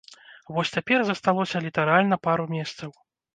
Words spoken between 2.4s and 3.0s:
месцаў.